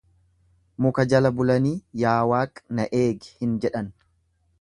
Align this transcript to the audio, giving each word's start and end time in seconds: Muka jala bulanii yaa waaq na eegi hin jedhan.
Muka 0.85 1.03
jala 1.11 1.31
bulanii 1.41 1.73
yaa 2.05 2.15
waaq 2.31 2.63
na 2.79 2.87
eegi 3.01 3.37
hin 3.43 3.53
jedhan. 3.67 3.93